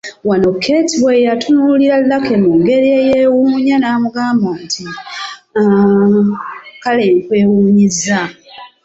Wano 0.27 0.49
Keeti 0.61 0.95
we 1.03 1.13
yatunuulirira 1.25 1.97
Lucky 2.09 2.35
mu 2.43 2.51
ngeri 2.59 2.89
eyeewuunya 2.99 3.75
n’amugamba 3.79 4.49
nti, 4.63 4.83
“Hhhh…., 5.55 6.29
kale 6.83 7.05
nkwewuunyizza! 7.17 8.19